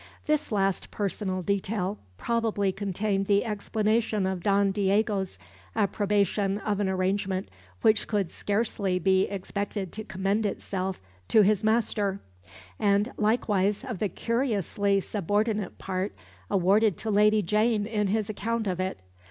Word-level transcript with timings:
This 0.25 0.51
last 0.51 0.89
personal 0.89 1.43
detail 1.43 1.99
probably 2.17 2.71
contained 2.71 3.27
the 3.27 3.45
explanation 3.45 4.25
of 4.25 4.41
Don 4.41 4.71
Diego's 4.71 5.37
approbation 5.75 6.57
of 6.61 6.79
an 6.79 6.89
arrangement 6.89 7.49
which 7.83 8.07
could 8.07 8.31
scarcely 8.31 8.97
be 8.97 9.25
expected 9.25 9.91
to 9.91 10.03
commend 10.03 10.43
itself 10.47 10.99
to 11.27 11.43
his 11.43 11.63
master, 11.63 12.19
and 12.79 13.13
likewise 13.17 13.83
of 13.83 13.99
the 13.99 14.09
curiously 14.09 14.99
subordinate 15.01 15.77
part 15.77 16.15
awarded 16.49 16.97
to 16.97 17.11
Lady 17.11 17.43
Jane 17.43 17.85
in 17.85 18.07
his 18.07 18.27
account 18.27 18.65
of 18.65 18.79
it. 18.79 19.01